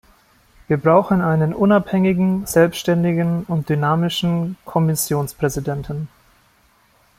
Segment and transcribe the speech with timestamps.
[0.67, 6.07] Wir brauchen einen unabhängigen, selbstständigen und dynamischen Kommissionspräsidenten.